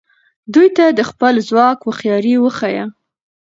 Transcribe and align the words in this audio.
دوی 0.53 0.67
ته 0.77 0.85
د 0.97 0.99
خپل 1.09 1.33
ځواک 1.47 1.77
هوښیاري 1.85 2.33
وښایه. 2.39 2.85